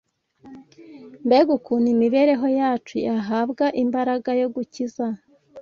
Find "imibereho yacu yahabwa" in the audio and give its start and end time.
1.95-3.65